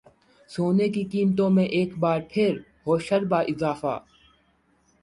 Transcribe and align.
سونے 0.49 0.87
کی 0.89 1.03
قیمتوں 1.11 1.49
میں 1.49 1.65
ایک 1.77 1.97
بار 1.99 2.19
پھر 2.29 2.57
ہوشربا 2.87 3.39
اضافہ 3.47 3.97